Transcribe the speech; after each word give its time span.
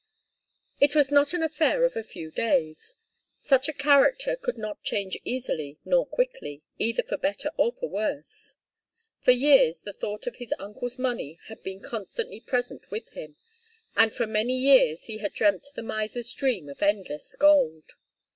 It 0.79 0.95
was 0.95 1.11
not 1.11 1.31
an 1.35 1.43
affair 1.43 1.83
of 1.83 1.95
a 1.95 2.01
few 2.01 2.31
days. 2.31 2.95
Such 3.37 3.69
a 3.69 3.71
character 3.71 4.35
could 4.35 4.57
not 4.57 4.81
change 4.81 5.15
easily 5.23 5.77
nor 5.85 6.07
quickly, 6.07 6.63
either 6.79 7.03
for 7.03 7.17
better 7.17 7.51
or 7.55 7.71
for 7.71 7.87
worse. 7.87 8.55
For 9.19 9.29
years 9.29 9.81
the 9.81 9.93
thought 9.93 10.25
of 10.25 10.37
his 10.37 10.55
uncle's 10.57 10.97
money 10.97 11.37
had 11.43 11.61
been 11.61 11.81
constantly 11.81 12.39
present 12.39 12.89
with 12.89 13.09
him, 13.09 13.35
and 13.95 14.11
for 14.11 14.25
many 14.25 14.57
years 14.57 15.03
he 15.03 15.19
had 15.19 15.33
dreamt 15.33 15.67
the 15.75 15.83
miser's 15.83 16.33
dream 16.33 16.67
of 16.67 16.81
endless 16.81 17.35
gold. 17.35 17.91